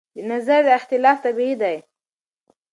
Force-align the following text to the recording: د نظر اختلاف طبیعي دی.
د 0.15 0.17
نظر 0.31 0.61
اختلاف 0.77 1.17
طبیعي 1.25 1.55
دی. 1.61 1.75